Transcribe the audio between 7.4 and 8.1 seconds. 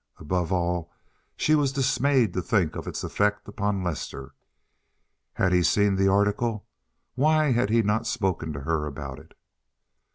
had he not